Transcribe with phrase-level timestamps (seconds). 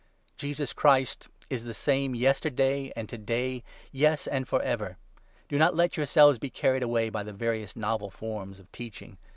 [0.35, 4.97] Jesus Christ is the same yesterday and to day 8— yes, and for ever!
[5.47, 9.19] Do not let yourselves be carried away 9 by the various novel forms of teaching.